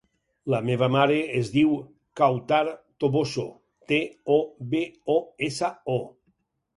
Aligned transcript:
La 0.51 0.59
meva 0.67 0.87
mare 0.93 1.17
es 1.39 1.49
diu 1.55 1.75
Kawtar 2.21 2.61
Toboso: 3.03 3.45
te, 3.93 3.99
o, 4.37 4.39
be, 4.73 4.81
o, 5.17 5.19
essa, 5.49 5.71
o. 5.97 5.99